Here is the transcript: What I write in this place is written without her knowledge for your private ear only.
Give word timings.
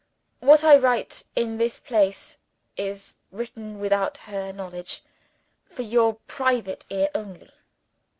What 0.39 0.63
I 0.63 0.77
write 0.77 1.25
in 1.35 1.59
this 1.59 1.79
place 1.79 2.39
is 2.75 3.17
written 3.31 3.77
without 3.79 4.17
her 4.17 4.51
knowledge 4.51 5.03
for 5.63 5.83
your 5.83 6.15
private 6.25 6.85
ear 6.89 7.11
only. 7.13 7.51